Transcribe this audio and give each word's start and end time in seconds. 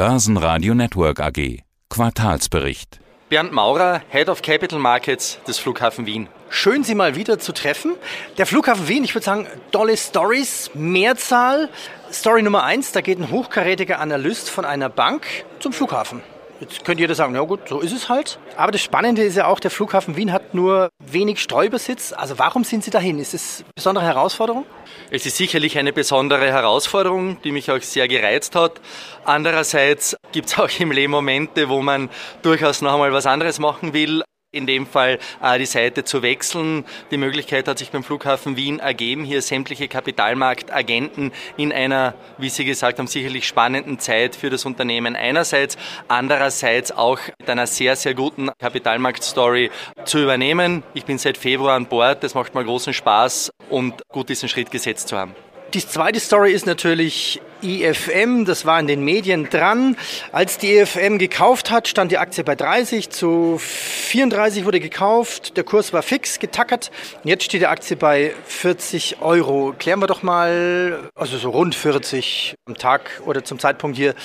Börsenradio 0.00 0.72
Network 0.72 1.20
AG. 1.20 1.58
Quartalsbericht. 1.90 3.00
Bernd 3.28 3.52
Maurer, 3.52 4.00
Head 4.08 4.30
of 4.30 4.40
Capital 4.40 4.78
Markets 4.78 5.38
des 5.46 5.58
Flughafen 5.58 6.06
Wien. 6.06 6.26
Schön, 6.48 6.84
Sie 6.84 6.94
mal 6.94 7.16
wieder 7.16 7.38
zu 7.38 7.52
treffen. 7.52 7.96
Der 8.38 8.46
Flughafen 8.46 8.88
Wien, 8.88 9.04
ich 9.04 9.14
würde 9.14 9.26
sagen, 9.26 9.46
tolle 9.72 9.98
Stories, 9.98 10.70
Mehrzahl. 10.72 11.68
Story 12.10 12.40
Nummer 12.40 12.64
eins, 12.64 12.92
da 12.92 13.02
geht 13.02 13.20
ein 13.20 13.30
hochkarätiger 13.30 14.00
Analyst 14.00 14.48
von 14.48 14.64
einer 14.64 14.88
Bank 14.88 15.26
zum 15.58 15.74
Flughafen. 15.74 16.22
Jetzt 16.60 16.84
könnte 16.84 17.00
jeder 17.00 17.14
sagen, 17.14 17.32
na 17.32 17.40
gut, 17.40 17.68
so 17.68 17.80
ist 17.80 17.92
es 17.92 18.10
halt. 18.10 18.38
Aber 18.56 18.70
das 18.70 18.82
Spannende 18.82 19.22
ist 19.22 19.36
ja 19.36 19.46
auch, 19.46 19.60
der 19.60 19.70
Flughafen 19.70 20.16
Wien 20.16 20.30
hat 20.30 20.52
nur 20.52 20.90
wenig 20.98 21.40
Streubesitz. 21.40 22.12
Also 22.12 22.38
warum 22.38 22.64
sind 22.64 22.84
Sie 22.84 22.90
dahin? 22.90 23.18
Ist 23.18 23.32
das 23.32 23.60
eine 23.64 23.72
besondere 23.74 24.04
Herausforderung? 24.04 24.66
Es 25.10 25.24
ist 25.24 25.38
sicherlich 25.38 25.78
eine 25.78 25.94
besondere 25.94 26.46
Herausforderung, 26.52 27.40
die 27.42 27.52
mich 27.52 27.70
auch 27.70 27.80
sehr 27.80 28.08
gereizt 28.08 28.54
hat. 28.56 28.80
Andererseits 29.24 30.16
gibt 30.32 30.48
es 30.48 30.58
auch 30.58 30.68
im 30.78 30.92
Leben 30.92 31.12
Momente, 31.12 31.70
wo 31.70 31.80
man 31.80 32.10
durchaus 32.42 32.82
noch 32.82 32.92
einmal 32.92 33.12
was 33.12 33.24
anderes 33.24 33.58
machen 33.58 33.94
will 33.94 34.22
in 34.52 34.66
dem 34.66 34.86
Fall 34.86 35.18
äh, 35.42 35.58
die 35.58 35.66
Seite 35.66 36.04
zu 36.04 36.22
wechseln. 36.22 36.84
Die 37.10 37.16
Möglichkeit 37.16 37.68
hat 37.68 37.78
sich 37.78 37.90
beim 37.90 38.02
Flughafen 38.02 38.56
Wien 38.56 38.80
ergeben, 38.80 39.24
hier 39.24 39.42
sämtliche 39.42 39.86
Kapitalmarktagenten 39.86 41.32
in 41.56 41.72
einer, 41.72 42.14
wie 42.38 42.48
Sie 42.48 42.64
gesagt 42.64 42.98
haben, 42.98 43.06
sicherlich 43.06 43.46
spannenden 43.46 44.00
Zeit 44.00 44.34
für 44.34 44.50
das 44.50 44.64
Unternehmen 44.64 45.14
einerseits, 45.14 45.78
andererseits 46.08 46.90
auch 46.90 47.20
mit 47.38 47.48
einer 47.48 47.66
sehr, 47.66 47.94
sehr 47.94 48.14
guten 48.14 48.50
Kapitalmarktstory 48.58 49.70
zu 50.04 50.18
übernehmen. 50.18 50.82
Ich 50.94 51.04
bin 51.04 51.18
seit 51.18 51.36
Februar 51.36 51.76
an 51.76 51.86
Bord, 51.86 52.24
das 52.24 52.34
macht 52.34 52.54
mir 52.54 52.64
großen 52.64 52.92
Spaß 52.92 53.52
und 53.68 54.02
gut 54.08 54.28
diesen 54.28 54.48
Schritt 54.48 54.70
gesetzt 54.70 55.08
zu 55.08 55.16
haben. 55.16 55.34
Die 55.74 55.86
zweite 55.86 56.18
Story 56.18 56.52
ist 56.52 56.66
natürlich 56.66 57.40
IFM, 57.62 58.44
das 58.44 58.66
war 58.66 58.80
in 58.80 58.88
den 58.88 59.04
Medien 59.04 59.48
dran. 59.50 59.96
Als 60.32 60.58
die 60.58 60.72
IFM 60.72 61.18
gekauft 61.18 61.70
hat, 61.70 61.86
stand 61.86 62.10
die 62.10 62.18
Aktie 62.18 62.42
bei 62.42 62.56
30, 62.56 63.10
zu 63.10 63.56
34 63.58 64.64
wurde 64.64 64.80
gekauft, 64.80 65.56
der 65.56 65.62
Kurs 65.62 65.92
war 65.92 66.02
fix, 66.02 66.40
getackert. 66.40 66.90
Jetzt 67.22 67.44
steht 67.44 67.60
die 67.60 67.68
Aktie 67.68 67.96
bei 67.96 68.34
40 68.46 69.22
Euro. 69.22 69.72
Klären 69.78 70.00
wir 70.00 70.08
doch 70.08 70.24
mal, 70.24 71.08
also 71.14 71.38
so 71.38 71.50
rund 71.50 71.76
40 71.76 72.56
am 72.66 72.76
Tag 72.76 73.22
oder 73.24 73.44
zum 73.44 73.60
Zeitpunkt 73.60 73.96
hier, 73.96 74.16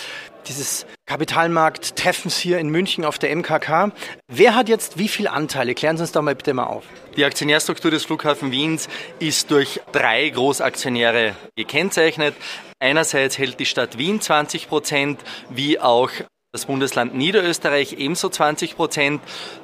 dieses 0.47 0.85
Kapitalmarkt-Treffens 1.05 2.37
hier 2.37 2.59
in 2.59 2.69
München 2.69 3.05
auf 3.05 3.19
der 3.19 3.35
MKK. 3.35 3.91
Wer 4.27 4.55
hat 4.55 4.69
jetzt 4.69 4.97
wie 4.97 5.07
viele 5.07 5.31
Anteile? 5.31 5.75
Klären 5.75 5.97
Sie 5.97 6.03
uns 6.03 6.11
doch 6.11 6.21
mal 6.21 6.35
bitte 6.35 6.53
mal 6.53 6.65
auf. 6.65 6.83
Die 7.15 7.25
Aktionärstruktur 7.25 7.91
des 7.91 8.05
Flughafen 8.05 8.51
Wiens 8.51 8.87
ist 9.19 9.51
durch 9.51 9.81
drei 9.91 10.29
Großaktionäre 10.29 11.35
gekennzeichnet. 11.55 12.35
Einerseits 12.79 13.37
hält 13.37 13.59
die 13.59 13.65
Stadt 13.65 13.97
Wien 13.97 14.19
20 14.19 14.67
Prozent, 14.67 15.21
wie 15.49 15.79
auch 15.79 16.09
das 16.55 16.65
Bundesland 16.67 17.13
Niederösterreich 17.13 17.93
ebenso 17.93 18.29
20 18.29 18.77
Prozent. 18.77 19.21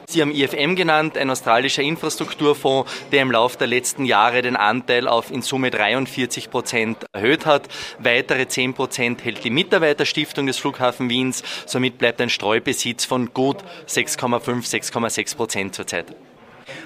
Sie 0.07 0.21
haben 0.21 0.31
IFM 0.31 0.75
genannt, 0.75 1.17
ein 1.17 1.29
australischer 1.29 1.81
Infrastrukturfonds, 1.81 2.91
der 3.13 3.21
im 3.21 3.31
Laufe 3.31 3.57
der 3.57 3.67
letzten 3.67 4.03
Jahre 4.03 4.41
den 4.41 4.57
Anteil 4.57 5.07
auf 5.07 5.31
in 5.31 5.41
Summe 5.41 5.71
43 5.71 6.51
Prozent 6.51 7.05
erhöht 7.13 7.45
hat. 7.45 7.69
Weitere 7.99 8.45
10 8.45 8.73
Prozent 8.73 9.23
hält 9.23 9.43
die 9.45 9.49
Mitarbeiterstiftung 9.49 10.47
des 10.47 10.57
Flughafen 10.57 11.09
Wiens. 11.09 11.43
Somit 11.65 11.97
bleibt 11.97 12.19
ein 12.19 12.29
Streubesitz 12.29 13.05
von 13.05 13.33
gut 13.33 13.59
6,5, 13.87 14.69
6,6 14.69 15.37
Prozent 15.37 15.75
zurzeit. 15.75 16.07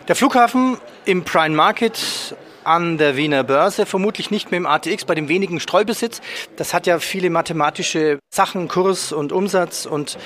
Der 0.08 0.16
Flughafen 0.16 0.78
im 1.06 1.23
Prime 1.23 1.56
Market 1.56 2.36
an 2.66 2.97
der 2.97 3.16
Wiener 3.16 3.44
Börse, 3.44 3.85
vermutlich 3.85 4.31
nicht 4.31 4.52
mehr 4.52 4.58
im 4.58 4.66
ATX, 4.66 5.05
bei 5.05 5.16
dem 5.16 5.27
wenigen 5.27 5.59
Streubesitz. 5.59 6.21
Das 6.55 6.73
hat 6.73 6.88
ja 6.88 6.99
viele 6.99 7.30
mathematische 7.30 8.19
Sachen, 8.33 8.67
Kurs 8.67 9.11
und 9.11 9.31
Umsatz. 9.31 9.85
Und 9.85 10.17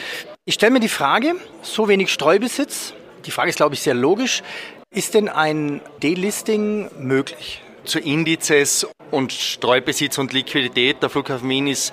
ich 0.45 0.55
stelle 0.55 0.71
mir 0.71 0.79
die 0.79 0.89
Frage, 0.89 1.35
so 1.61 1.87
wenig 1.87 2.11
Streubesitz, 2.11 2.93
die 3.25 3.31
Frage 3.31 3.49
ist, 3.49 3.57
glaube 3.57 3.75
ich, 3.75 3.81
sehr 3.81 3.93
logisch, 3.93 4.41
ist 4.91 5.13
denn 5.13 5.29
ein 5.29 5.81
Delisting 6.01 6.89
möglich? 6.97 7.61
Zu 7.89 7.97
Indizes 7.97 8.88
und 9.09 9.33
Streubesitz 9.33 10.19
und 10.19 10.31
Liquidität. 10.31 11.01
Der 11.01 11.09
Flughafen 11.09 11.50
Wien 11.50 11.66
ist, 11.66 11.91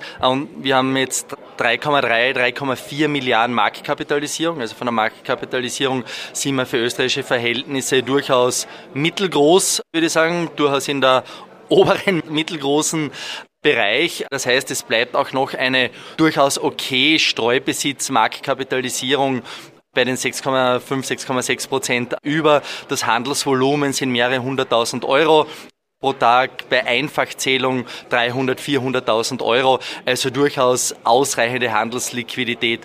wir 0.59 0.75
haben 0.75 0.95
jetzt 0.95 1.35
3,3, 1.57 2.35
3,4 2.35 3.07
Milliarden 3.07 3.55
Marktkapitalisierung. 3.55 4.61
Also 4.61 4.75
von 4.75 4.85
der 4.85 4.91
Marktkapitalisierung 4.91 6.03
sind 6.33 6.53
wir 6.53 6.67
für 6.67 6.77
österreichische 6.77 7.23
Verhältnisse 7.23 8.03
durchaus 8.03 8.67
mittelgroß, 8.93 9.81
würde 9.91 10.05
ich 10.05 10.13
sagen, 10.13 10.51
durchaus 10.55 10.87
in 10.87 11.01
der 11.01 11.23
oberen 11.67 12.21
mittelgroßen 12.29 13.09
Bereich. 13.63 14.23
Das 14.29 14.45
heißt, 14.45 14.69
es 14.69 14.83
bleibt 14.83 15.15
auch 15.15 15.31
noch 15.31 15.55
eine 15.55 15.89
durchaus 16.17 16.59
okay 16.59 17.17
Streubesitz, 17.17 18.11
Marktkapitalisierung 18.11 19.41
bei 19.95 20.05
den 20.05 20.15
6,5, 20.15 20.79
6,6 20.83 21.67
Prozent 21.67 22.15
über. 22.21 22.61
Das 22.87 23.07
Handelsvolumen 23.07 23.93
sind 23.93 24.11
mehrere 24.11 24.43
hunderttausend 24.43 25.03
Euro 25.03 25.47
pro 25.99 26.13
Tag 26.13 26.69
bei 26.69 26.85
Einfachzählung 26.85 27.85
300, 28.09 28.59
400.000 28.59 29.41
Euro, 29.43 29.79
also 30.05 30.29
durchaus 30.29 30.95
ausreichende 31.03 31.73
Handelsliquidität 31.73 32.81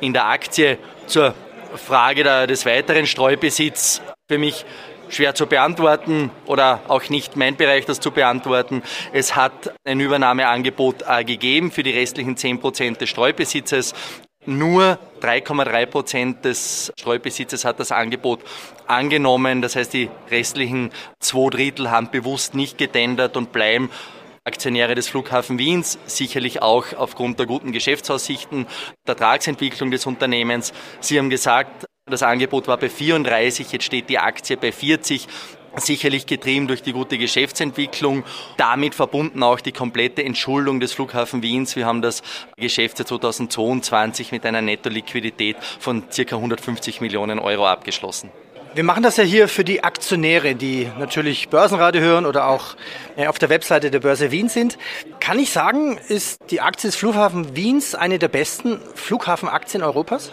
in 0.00 0.14
der 0.14 0.26
Aktie. 0.26 0.78
Zur 1.06 1.34
Frage 1.74 2.24
des 2.46 2.64
weiteren 2.64 3.06
Streubesitz 3.06 4.00
für 4.26 4.38
mich 4.38 4.64
schwer 5.10 5.34
zu 5.34 5.46
beantworten 5.46 6.30
oder 6.46 6.80
auch 6.88 7.08
nicht 7.10 7.36
mein 7.36 7.56
Bereich, 7.56 7.84
das 7.84 8.00
zu 8.00 8.10
beantworten. 8.10 8.82
Es 9.12 9.36
hat 9.36 9.74
ein 9.84 10.00
Übernahmeangebot 10.00 11.04
äh, 11.06 11.24
gegeben 11.24 11.70
für 11.70 11.82
die 11.82 11.92
restlichen 11.92 12.36
10 12.36 12.60
Prozent 12.60 13.00
des 13.02 13.10
Streubesitzes. 13.10 13.94
Nur 14.46 14.98
3,3 15.22 15.86
Prozent 15.86 16.44
des 16.44 16.92
Streubesitzes 16.98 17.64
hat 17.64 17.80
das 17.80 17.90
Angebot 17.90 18.40
angenommen. 18.86 19.60
Das 19.60 19.74
heißt, 19.74 19.92
die 19.92 20.08
restlichen 20.30 20.90
zwei 21.18 21.50
Drittel 21.50 21.90
haben 21.90 22.10
bewusst 22.10 22.54
nicht 22.54 22.78
getendert 22.78 23.36
und 23.36 23.52
bleiben 23.52 23.90
Aktionäre 24.44 24.94
des 24.94 25.08
Flughafen 25.08 25.58
Wiens, 25.58 25.98
sicherlich 26.06 26.62
auch 26.62 26.92
aufgrund 26.96 27.40
der 27.40 27.46
guten 27.46 27.72
Geschäftsaussichten, 27.72 28.66
der 29.08 29.16
Tragsentwicklung 29.16 29.90
des 29.90 30.06
Unternehmens. 30.06 30.72
Sie 31.00 31.18
haben 31.18 31.30
gesagt, 31.30 31.86
das 32.08 32.22
Angebot 32.22 32.68
war 32.68 32.76
bei 32.76 32.88
34, 32.88 33.72
jetzt 33.72 33.84
steht 33.84 34.08
die 34.08 34.20
Aktie 34.20 34.56
bei 34.56 34.70
40 34.70 35.26
sicherlich 35.76 36.26
getrieben 36.26 36.66
durch 36.66 36.82
die 36.82 36.92
gute 36.92 37.18
Geschäftsentwicklung, 37.18 38.24
damit 38.56 38.94
verbunden 38.94 39.42
auch 39.42 39.60
die 39.60 39.72
komplette 39.72 40.24
Entschuldung 40.24 40.80
des 40.80 40.92
Flughafen 40.92 41.42
Wiens. 41.42 41.76
Wir 41.76 41.86
haben 41.86 42.02
das 42.02 42.22
Geschäft 42.56 42.98
2022 42.98 44.32
mit 44.32 44.44
einer 44.46 44.62
Netto-Liquidität 44.62 45.56
von 45.78 46.04
circa 46.10 46.36
150 46.36 47.00
Millionen 47.00 47.38
Euro 47.38 47.66
abgeschlossen. 47.66 48.30
Wir 48.74 48.84
machen 48.84 49.02
das 49.02 49.16
ja 49.16 49.24
hier 49.24 49.48
für 49.48 49.64
die 49.64 49.82
Aktionäre, 49.82 50.54
die 50.54 50.86
natürlich 50.98 51.48
Börsenradio 51.48 52.02
hören 52.02 52.26
oder 52.26 52.46
auch 52.48 52.76
auf 53.16 53.38
der 53.38 53.48
Webseite 53.48 53.90
der 53.90 54.00
Börse 54.00 54.30
Wien 54.30 54.50
sind. 54.50 54.76
Kann 55.18 55.38
ich 55.38 55.50
sagen, 55.50 55.98
ist 56.08 56.50
die 56.50 56.60
Aktie 56.60 56.88
des 56.88 56.96
Flughafen 56.96 57.56
Wiens 57.56 57.94
eine 57.94 58.18
der 58.18 58.28
besten 58.28 58.78
Flughafenaktien 58.94 59.82
Europas? 59.82 60.32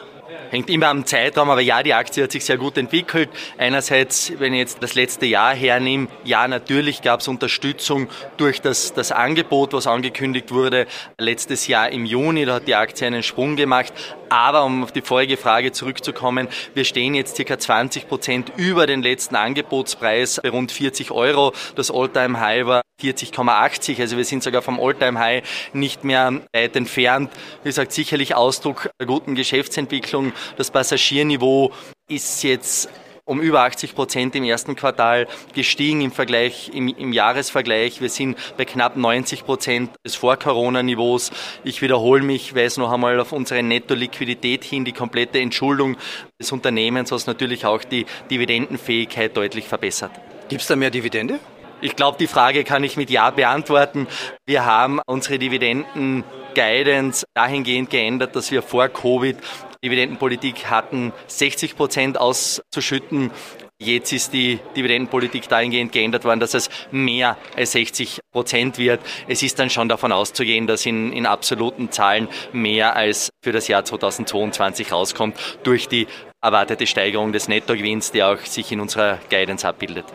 Hängt 0.53 0.69
immer 0.69 0.89
am 0.89 1.03
Zeitraum, 1.03 1.49
aber 1.49 1.61
ja, 1.61 1.81
die 1.81 1.95
Aktie 1.95 2.21
hat 2.21 2.31
sich 2.31 2.45
sehr 2.45 2.57
gut 2.57 2.77
entwickelt. 2.77 3.27
Einerseits, 3.57 4.33
wenn 4.37 4.53
ich 4.53 4.59
jetzt 4.59 4.83
das 4.83 4.93
letzte 4.93 5.25
Jahr 5.25 5.55
hernehme, 5.55 6.09
ja, 6.25 6.47
natürlich 6.47 7.01
gab 7.01 7.21
es 7.21 7.27
Unterstützung 7.27 8.07
durch 8.37 8.61
das, 8.61 8.93
das 8.93 9.11
Angebot, 9.11 9.73
was 9.73 9.87
angekündigt 9.87 10.51
wurde 10.51 10.85
letztes 11.17 11.65
Jahr 11.65 11.89
im 11.89 12.05
Juni. 12.05 12.45
Da 12.45 12.53
hat 12.53 12.67
die 12.67 12.75
Aktie 12.75 13.07
einen 13.07 13.23
Sprung 13.23 13.55
gemacht. 13.55 13.93
Aber 14.29 14.63
um 14.63 14.83
auf 14.83 14.91
die 14.91 15.01
vorige 15.01 15.37
Frage 15.37 15.71
zurückzukommen, 15.71 16.47
wir 16.75 16.85
stehen 16.85 17.15
jetzt 17.15 17.43
ca. 17.43 17.57
20 17.57 18.07
Prozent 18.07 18.51
über 18.55 18.85
den 18.85 19.01
letzten 19.01 19.35
Angebotspreis 19.35 20.39
bei 20.43 20.51
rund 20.51 20.71
40 20.71 21.09
Euro. 21.09 21.53
Das 21.75 21.89
Alltime 21.89 22.39
High 22.39 22.67
war 22.67 22.82
40,80. 23.03 23.99
Also 23.99 24.17
wir 24.17 24.25
sind 24.25 24.43
sogar 24.43 24.61
vom 24.61 24.79
Alltime 24.79 25.19
High 25.19 25.43
nicht 25.73 26.03
mehr 26.03 26.41
weit 26.53 26.75
entfernt. 26.75 27.31
Wie 27.63 27.69
gesagt, 27.69 27.91
sicherlich 27.91 28.35
Ausdruck 28.35 28.89
der 28.99 29.07
guten 29.07 29.35
Geschäftsentwicklung. 29.35 30.31
Das 30.57 30.71
Passagierniveau 30.71 31.71
ist 32.07 32.43
jetzt 32.43 32.89
um 33.25 33.39
über 33.39 33.61
80 33.61 33.95
Prozent 33.95 34.35
im 34.35 34.43
ersten 34.43 34.75
Quartal 34.75 35.27
gestiegen 35.53 36.01
im 36.01 36.11
Vergleich, 36.11 36.71
im, 36.73 36.89
im 36.89 37.13
Jahresvergleich. 37.13 38.01
Wir 38.01 38.09
sind 38.09 38.37
bei 38.57 38.65
knapp 38.65 38.97
90 38.97 39.45
Prozent 39.45 39.91
des 40.05 40.15
Vor-Corona-Niveaus. 40.15 41.31
Ich 41.63 41.81
wiederhole 41.81 42.21
mich, 42.21 42.53
weise 42.53 42.81
noch 42.81 42.91
einmal 42.91 43.19
auf 43.19 43.31
unsere 43.31 43.63
Netto-Liquidität 43.63 44.65
hin, 44.65 44.83
die 44.83 44.91
komplette 44.91 45.39
Entschuldung 45.39 45.95
des 46.39 46.51
Unternehmens, 46.51 47.11
was 47.11 47.25
natürlich 47.25 47.65
auch 47.65 47.83
die 47.83 48.05
Dividendenfähigkeit 48.29 49.35
deutlich 49.37 49.67
verbessert. 49.67 50.11
Gibt 50.49 50.61
es 50.61 50.67
da 50.67 50.75
mehr 50.75 50.91
Dividende? 50.91 51.39
Ich 51.83 51.97
glaube, 51.97 52.17
die 52.17 52.27
Frage 52.27 52.63
kann 52.63 52.85
ich 52.85 52.95
mit 52.95 53.09
Ja 53.09 53.29
beantworten. 53.29 54.07
Wir 54.45 54.63
haben 54.63 55.01
unsere 55.05 55.37
Dividenden 55.37 56.23
Guidance 56.55 57.25
dahingehend 57.33 57.89
geändert, 57.89 58.37
dass 58.37 58.51
wir 58.51 58.61
vor 58.61 58.87
Covid 58.87 59.35
Dividendenpolitik 59.83 60.69
hatten, 60.69 61.11
60 61.27 61.75
Prozent 61.75 62.17
auszuschütten. 62.17 63.31
Jetzt 63.79 64.13
ist 64.13 64.31
die 64.31 64.61
Dividendenpolitik 64.77 65.49
dahingehend 65.49 65.91
geändert 65.91 66.23
worden, 66.23 66.39
dass 66.39 66.53
es 66.53 66.69
mehr 66.91 67.35
als 67.57 67.73
60 67.73 68.21
Prozent 68.31 68.77
wird. 68.77 69.01
Es 69.27 69.43
ist 69.43 69.59
dann 69.59 69.69
schon 69.69 69.89
davon 69.89 70.13
auszugehen, 70.13 70.67
dass 70.67 70.85
in, 70.85 71.11
in 71.11 71.25
absoluten 71.25 71.91
Zahlen 71.91 72.29
mehr 72.53 72.95
als 72.95 73.29
für 73.43 73.51
das 73.51 73.67
Jahr 73.67 73.83
2022 73.83 74.93
rauskommt 74.93 75.35
durch 75.63 75.89
die 75.89 76.07
erwartete 76.41 76.87
Steigerung 76.87 77.33
des 77.33 77.49
Nettogewinns, 77.49 78.13
der 78.13 78.29
auch 78.29 78.39
sich 78.39 78.71
in 78.71 78.79
unserer 78.79 79.19
Guidance 79.29 79.67
abbildet. 79.67 80.05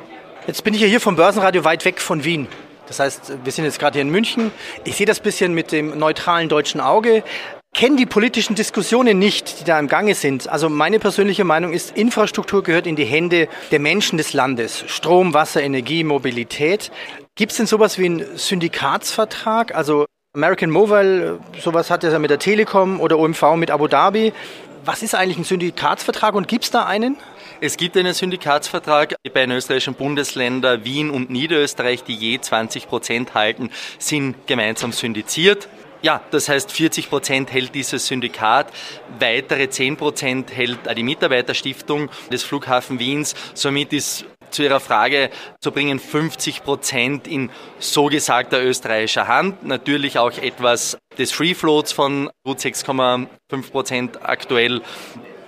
Jetzt 0.48 0.64
bin 0.64 0.72
ich 0.72 0.80
ja 0.80 0.86
hier 0.86 1.02
vom 1.02 1.14
Börsenradio 1.14 1.62
weit 1.64 1.84
weg 1.84 2.00
von 2.00 2.24
Wien. 2.24 2.48
Das 2.86 3.00
heißt, 3.00 3.34
wir 3.44 3.52
sind 3.52 3.66
jetzt 3.66 3.78
gerade 3.78 3.92
hier 3.92 4.00
in 4.02 4.08
München. 4.08 4.50
Ich 4.84 4.96
sehe 4.96 5.04
das 5.04 5.20
bisschen 5.20 5.52
mit 5.52 5.72
dem 5.72 5.98
neutralen 5.98 6.48
deutschen 6.48 6.80
Auge 6.80 7.22
kenne 7.74 7.96
die 7.96 8.06
politischen 8.06 8.56
Diskussionen 8.56 9.18
nicht, 9.18 9.60
die 9.60 9.64
da 9.64 9.78
im 9.78 9.88
Gange 9.88 10.14
sind. 10.14 10.48
Also 10.48 10.70
meine 10.70 10.98
persönliche 10.98 11.44
Meinung 11.44 11.74
ist, 11.74 11.94
Infrastruktur 11.96 12.62
gehört 12.62 12.86
in 12.86 12.96
die 12.96 13.04
Hände 13.04 13.46
der 13.70 13.78
Menschen 13.78 14.16
des 14.16 14.32
Landes. 14.32 14.84
Strom, 14.86 15.34
Wasser, 15.34 15.62
Energie, 15.62 16.02
Mobilität. 16.02 16.90
Gibt 17.36 17.52
es 17.52 17.58
denn 17.58 17.66
sowas 17.66 17.98
wie 17.98 18.06
einen 18.06 18.38
Syndikatsvertrag? 18.38 19.74
Also 19.74 20.06
American 20.34 20.70
Mobile, 20.70 21.40
sowas 21.60 21.90
hat 21.90 22.02
er 22.04 22.18
mit 22.18 22.30
der 22.30 22.38
Telekom 22.38 23.00
oder 23.00 23.18
OMV 23.18 23.54
mit 23.56 23.70
Abu 23.70 23.86
Dhabi. 23.86 24.32
Was 24.84 25.02
ist 25.02 25.14
eigentlich 25.14 25.36
ein 25.36 25.44
Syndikatsvertrag 25.44 26.34
und 26.34 26.48
gibt 26.48 26.64
es 26.64 26.70
da 26.70 26.86
einen? 26.86 27.18
Es 27.60 27.76
gibt 27.76 27.96
einen 27.96 28.14
Syndikatsvertrag. 28.14 29.16
Die 29.26 29.30
beiden 29.30 29.52
österreichischen 29.52 29.94
Bundesländer 29.94 30.84
Wien 30.84 31.10
und 31.10 31.28
Niederösterreich, 31.28 32.04
die 32.04 32.14
je 32.14 32.40
20 32.40 32.86
Prozent 32.86 33.34
halten, 33.34 33.70
sind 33.98 34.46
gemeinsam 34.46 34.92
syndiziert. 34.92 35.68
Ja, 36.00 36.22
das 36.30 36.48
heißt 36.48 36.70
40 36.70 37.10
Prozent 37.10 37.52
hält 37.52 37.74
dieses 37.74 38.06
Syndikat, 38.06 38.72
weitere 39.18 39.68
10 39.68 39.96
Prozent 39.96 40.54
hält 40.54 40.78
die 40.96 41.02
Mitarbeiterstiftung 41.02 42.08
des 42.30 42.44
Flughafen 42.44 43.00
Wiens. 43.00 43.34
Somit 43.54 43.92
ist 43.92 44.24
zu 44.50 44.62
Ihrer 44.62 44.78
Frage 44.78 45.28
zu 45.60 45.72
bringen 45.72 45.98
50 45.98 46.62
Prozent 46.62 47.26
in 47.26 47.50
so 47.80 48.06
gesagter 48.06 48.62
österreichischer 48.62 49.26
Hand. 49.26 49.66
Natürlich 49.66 50.20
auch 50.20 50.38
etwas 50.38 50.96
des 51.18 51.32
Free 51.32 51.54
Floats 51.54 51.90
von 51.90 52.30
gut 52.44 52.60
6,5 52.60 53.70
Prozent 53.72 54.22
aktuell. 54.22 54.80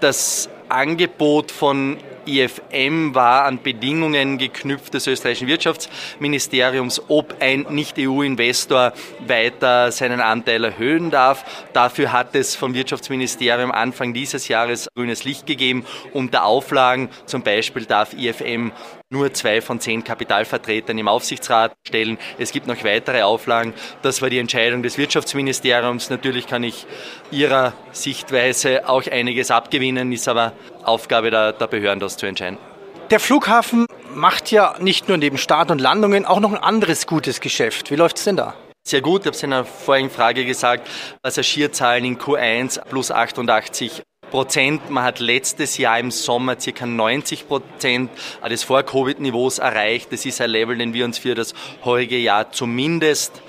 Das 0.01 0.49
Angebot 0.70 1.50
von 1.50 1.99
IFM 2.26 3.14
war 3.14 3.44
an 3.44 3.62
Bedingungen 3.62 4.38
geknüpft 4.38 4.94
des 4.94 5.06
österreichischen 5.06 5.49
Wirtschaftsministeriums, 5.49 7.02
ob 7.08 7.34
ein 7.40 7.67
Nicht-EU-Investor 7.69 8.93
weiter 9.26 9.90
seinen 9.90 10.20
Anteil 10.20 10.64
erhöhen 10.64 11.11
darf. 11.11 11.44
Dafür 11.72 12.12
hat 12.12 12.34
es 12.34 12.56
vom 12.56 12.75
Wirtschaftsministerium 12.75 13.72
Anfang 13.72 14.14
dieses 14.14 14.49
Jahres 14.49 14.88
grünes 14.94 15.25
Licht 15.25 15.46
gegeben. 15.46 15.84
Unter 16.12 16.44
Auflagen 16.44 17.08
zum 17.26 17.43
Beispiel 17.43 17.87
darf 17.87 18.12
IFM 18.12 18.73
nur 19.12 19.33
zwei 19.35 19.61
von 19.61 19.81
zehn 19.81 20.05
Kapitalvertretern 20.05 20.97
im 20.97 21.09
Aufsichtsrat 21.09 21.73
stellen. 21.87 22.17
Es 22.39 22.53
gibt 22.53 22.69
noch 22.69 22.83
weitere 22.85 23.23
Auflagen. 23.23 23.75
Das 24.03 24.23
war 24.23 24.31
die 24.31 24.39
Entscheidung 24.39 24.85
des 24.85 24.99
Wirtschaftsministeriums. 24.99 26.11
Natürlich 26.11 26.47
kann 26.47 26.62
ich 26.62 26.87
Ihrer 27.33 27.73
Sichtweise 27.91 28.89
auch 28.89 29.05
einiges 29.11 29.51
abgewinnen, 29.51 30.12
ist 30.12 30.29
aber 30.29 30.53
Aufgabe 30.85 31.33
der, 31.33 31.53
der 31.53 31.67
Behörden, 31.67 31.99
das 31.99 32.17
zu 32.17 32.27
entscheiden. 32.27 32.59
Der 33.11 33.19
Flughafen 33.19 33.87
macht 34.15 34.53
ja 34.53 34.77
nicht 34.79 35.09
nur 35.09 35.17
neben 35.17 35.39
Start 35.39 35.73
und 35.73 35.81
Landungen 35.81 36.25
auch 36.25 36.39
noch 36.39 36.53
ein 36.53 36.62
anderes 36.62 37.09
gutes 37.09 37.41
Geschäft. 37.41 37.91
Wie 37.91 37.97
läuft 37.97 38.19
es 38.19 38.25
denn 38.25 38.37
da? 38.37 38.55
Sehr 38.87 39.01
gut, 39.01 39.23
ich 39.23 39.27
habe 39.27 39.37
es 39.37 39.43
in 39.43 39.51
der 39.51 39.65
vorigen 39.65 40.11
Frage 40.11 40.45
gesagt, 40.45 40.89
Passagierzahlen 41.21 42.05
in 42.05 42.19
Q1 42.19 42.81
plus 42.89 43.11
88 43.11 44.03
Prozent. 44.31 44.91
Man 44.91 45.05
hat 45.05 45.19
letztes 45.19 45.77
Jahr 45.79 45.99
im 45.99 46.11
Sommer 46.11 46.56
ca. 46.56 46.87
90 46.87 47.49
Prozent 47.49 48.11
des 48.49 48.62
Vor-Covid-Niveaus 48.62 49.59
erreicht. 49.59 50.12
Das 50.12 50.25
ist 50.25 50.41
ein 50.41 50.50
Level, 50.50 50.79
den 50.79 50.94
wir 50.94 51.05
uns 51.05 51.19
für 51.19 51.35
das 51.35 51.55
heurige 51.85 52.17
Jahr 52.17 52.53
zumindest 52.53 53.43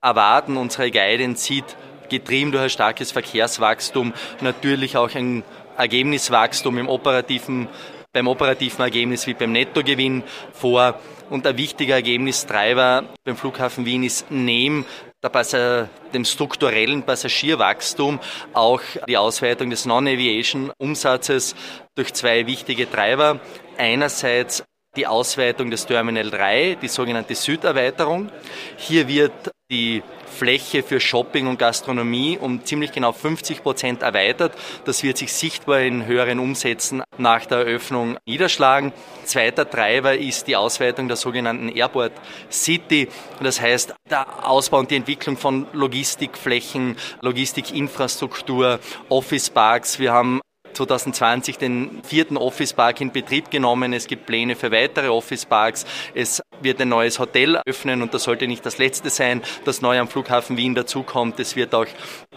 erwarten. 0.00 0.56
Unsere 0.56 0.90
Guidance 0.90 1.44
sieht 1.44 1.76
getrieben 2.08 2.52
durch 2.52 2.64
ein 2.64 2.70
starkes 2.70 3.12
Verkehrswachstum 3.12 4.14
natürlich 4.40 4.96
auch 4.96 5.14
ein 5.14 5.42
Ergebniswachstum 5.76 6.78
im 6.78 6.88
operativen, 6.88 7.68
beim 8.12 8.26
operativen 8.26 8.82
Ergebnis 8.82 9.26
wie 9.26 9.34
beim 9.34 9.52
Nettogewinn 9.52 10.22
vor. 10.52 10.98
Und 11.30 11.46
ein 11.46 11.58
wichtiger 11.58 11.96
Ergebnistreiber 11.96 13.04
beim 13.24 13.36
Flughafen 13.36 13.84
Wien 13.84 14.02
ist 14.02 14.30
neben 14.30 14.86
der 15.22 15.88
dem 16.14 16.24
strukturellen 16.24 17.02
Passagierwachstum 17.02 18.20
auch 18.52 18.80
die 19.08 19.16
Ausweitung 19.16 19.70
des 19.70 19.84
Non-Aviation-Umsatzes 19.84 21.56
durch 21.96 22.14
zwei 22.14 22.46
wichtige 22.46 22.88
Treiber. 22.88 23.40
Einerseits 23.76 24.64
die 24.96 25.06
Ausweitung 25.06 25.70
des 25.70 25.86
Terminal 25.86 26.30
3, 26.30 26.78
die 26.80 26.88
sogenannte 26.88 27.34
Süderweiterung. 27.34 28.30
Hier 28.76 29.08
wird 29.08 29.50
die 29.70 30.02
Fläche 30.24 30.82
für 30.82 30.98
Shopping 30.98 31.46
und 31.46 31.58
Gastronomie 31.58 32.38
um 32.40 32.64
ziemlich 32.64 32.90
genau 32.90 33.12
50 33.12 33.62
Prozent 33.62 34.02
erweitert. 34.02 34.54
Das 34.86 35.02
wird 35.02 35.18
sich 35.18 35.30
sichtbar 35.30 35.80
in 35.80 36.06
höheren 36.06 36.38
Umsätzen 36.38 37.02
nach 37.18 37.44
der 37.44 37.58
Eröffnung 37.58 38.16
niederschlagen. 38.24 38.94
Zweiter 39.24 39.68
Treiber 39.68 40.16
ist 40.16 40.46
die 40.46 40.56
Ausweitung 40.56 41.08
der 41.08 41.18
sogenannten 41.18 41.68
Airport 41.68 42.12
City. 42.50 43.08
Das 43.42 43.60
heißt, 43.60 43.94
der 44.08 44.48
Ausbau 44.48 44.78
und 44.78 44.90
die 44.90 44.96
Entwicklung 44.96 45.36
von 45.36 45.66
Logistikflächen, 45.74 46.96
Logistikinfrastruktur, 47.20 48.80
Office 49.10 49.50
Parks. 49.50 49.98
Wir 49.98 50.14
haben 50.14 50.40
2020 50.72 51.58
den 51.58 52.02
vierten 52.04 52.36
Office 52.36 52.72
Park 52.72 53.00
in 53.00 53.12
Betrieb 53.12 53.50
genommen. 53.50 53.92
Es 53.92 54.06
gibt 54.06 54.26
Pläne 54.26 54.56
für 54.56 54.70
weitere 54.70 55.08
Office 55.08 55.46
Parks. 55.46 55.84
Es 56.14 56.42
wird 56.60 56.80
ein 56.80 56.88
neues 56.88 57.18
Hotel 57.18 57.60
öffnen 57.66 58.02
und 58.02 58.14
das 58.14 58.24
sollte 58.24 58.46
nicht 58.46 58.64
das 58.64 58.78
letzte 58.78 59.10
sein, 59.10 59.42
das 59.64 59.82
neu 59.82 59.98
am 59.98 60.08
Flughafen 60.08 60.56
Wien 60.56 60.74
dazukommt. 60.74 61.38
Es 61.40 61.56
wird 61.56 61.74
auch 61.74 61.86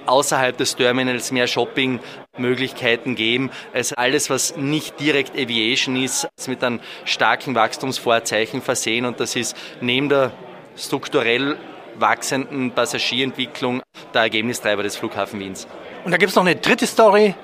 außerhalb 0.06 0.58
des 0.58 0.76
Terminals 0.76 1.32
mehr 1.32 1.48
Shopping-Möglichkeiten 1.48 3.16
geben. 3.16 3.52
Also 3.74 3.96
alles, 3.96 4.30
was 4.30 4.56
nicht 4.58 5.00
direkt 5.00 5.38
Aviation 5.38 5.96
ist, 5.96 6.28
ist 6.38 6.48
mit 6.48 6.64
einem 6.64 6.80
starken 7.06 7.56
Wachstumsvorzeichen 7.56 8.62
versehen 8.62 9.06
und 9.06 9.20
das 9.20 9.36
ist 9.36 9.56
neben 9.82 10.10
der 10.10 10.32
strukturell 10.76 11.58
wachsenden 11.96 12.72
Passagierentwicklung 12.72 13.82
der 14.14 14.22
Ergebnistreiber 14.22 14.84
des 14.84 14.96
Flughafen 14.96 15.40
Wiens. 15.40 15.68
Und 16.04 16.12
da 16.12 16.18
gibt 16.18 16.30
es 16.30 16.36
noch 16.36 16.46
eine 16.46 16.56
dritte 16.56 16.88
Story, 16.88 17.36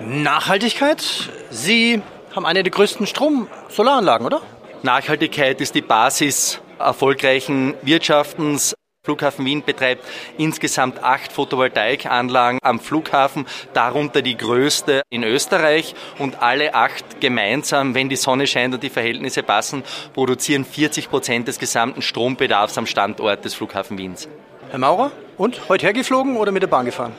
Nachhaltigkeit. 0.00 1.30
Sie 1.50 2.02
haben 2.34 2.46
eine 2.46 2.62
der 2.62 2.72
größten 2.72 3.06
Strom-Solaranlagen, 3.06 4.26
oder? 4.26 4.42
Nachhaltigkeit 4.82 5.60
ist 5.60 5.74
die 5.74 5.82
Basis 5.82 6.60
erfolgreichen 6.78 7.74
Wirtschaftens. 7.82 8.74
Flughafen 9.04 9.44
Wien 9.44 9.62
betreibt 9.62 10.02
insgesamt 10.38 11.02
acht 11.02 11.30
Photovoltaikanlagen 11.30 12.58
am 12.62 12.80
Flughafen, 12.80 13.46
darunter 13.74 14.22
die 14.22 14.36
größte 14.36 15.02
in 15.10 15.24
Österreich. 15.24 15.94
Und 16.18 16.42
alle 16.42 16.74
acht 16.74 17.20
gemeinsam, 17.20 17.94
wenn 17.94 18.08
die 18.08 18.16
Sonne 18.16 18.46
scheint 18.46 18.74
und 18.74 18.82
die 18.82 18.88
Verhältnisse 18.88 19.42
passen, 19.42 19.84
produzieren 20.14 20.64
40 20.64 21.10
Prozent 21.10 21.48
des 21.48 21.58
gesamten 21.58 22.00
Strombedarfs 22.00 22.78
am 22.78 22.86
Standort 22.86 23.44
des 23.44 23.54
Flughafen 23.54 23.98
Wiens. 23.98 24.26
Herr 24.70 24.78
Maurer, 24.78 25.12
und 25.36 25.68
heute 25.68 25.84
hergeflogen 25.84 26.36
oder 26.36 26.50
mit 26.50 26.62
der 26.62 26.68
Bahn 26.68 26.86
gefahren? 26.86 27.12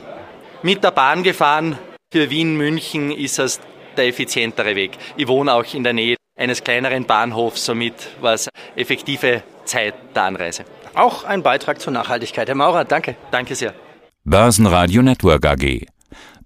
Mit 0.62 0.82
der 0.82 0.90
Bahn 0.90 1.22
gefahren, 1.22 1.78
für 2.12 2.30
Wien, 2.30 2.56
München 2.56 3.10
ist 3.10 3.38
es 3.38 3.60
der 3.96 4.06
effizientere 4.06 4.76
Weg. 4.76 4.92
Ich 5.16 5.26
wohne 5.28 5.52
auch 5.52 5.74
in 5.74 5.82
der 5.82 5.92
Nähe 5.92 6.16
eines 6.36 6.62
kleineren 6.62 7.04
Bahnhofs, 7.04 7.64
somit 7.64 7.94
war 8.20 8.34
es 8.34 8.48
effektive 8.76 9.42
Zeit 9.64 9.94
der 10.14 10.24
Anreise. 10.24 10.64
Auch 10.94 11.24
ein 11.24 11.42
Beitrag 11.42 11.80
zur 11.80 11.92
Nachhaltigkeit. 11.92 12.48
Herr 12.48 12.54
Maurer, 12.54 12.84
danke. 12.84 13.16
Danke 13.30 13.54
sehr. 13.54 13.74
Börsenradio 14.24 15.02
Network 15.02 15.44
AG. 15.44 15.86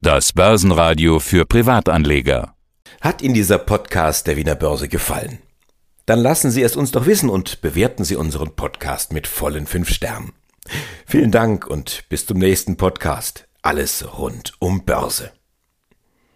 Das 0.01 0.33
Börsenradio 0.33 1.21
für 1.21 1.45
Privatanleger. 1.45 2.55
Hat 3.01 3.23
Ihnen 3.23 3.35
dieser 3.35 3.59
Podcast 3.59 4.27
der 4.27 4.37
Wiener 4.37 4.55
Börse 4.55 4.89
gefallen? 4.89 5.39
Dann 6.07 6.21
lassen 6.21 6.51
Sie 6.51 6.63
es 6.63 6.75
uns 6.75 6.91
doch 6.91 7.07
wissen 7.07 7.31
und 7.31 7.61
bewerten 7.61 8.05
Sie 8.05 8.17
unseren 8.17 8.57
Podcast 8.57 9.13
mit 9.13 9.27
vollen 9.27 9.67
fünf 9.67 9.91
Sternen. 9.91 10.33
Vielen 11.07 11.31
Dank 11.31 11.67
und 11.67 12.05
bis 12.09 12.27
zum 12.27 12.39
nächsten 12.39 12.77
Podcast. 12.77 13.47
Alles 13.63 14.19
rund 14.19 14.53
um 14.59 14.85
Börse. 14.85 15.33